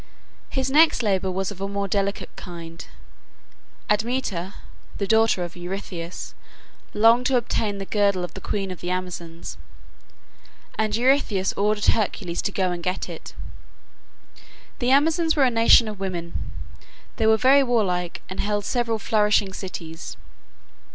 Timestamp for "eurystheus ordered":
10.95-11.85